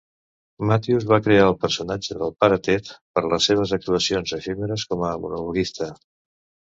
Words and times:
Mathews 0.69 1.03
va 1.09 1.19
crear 1.27 1.43
el 1.49 1.57
personatge 1.65 2.17
del 2.21 2.33
Pare 2.45 2.57
Ted 2.67 2.91
per 3.19 3.25
a 3.27 3.29
les 3.35 3.51
seves 3.51 3.75
actuacions 3.79 4.35
efímeres 4.39 4.87
com 4.95 5.07
a 5.11 5.17
monologuista. 5.27 5.91